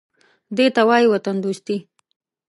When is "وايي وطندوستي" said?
0.89-1.77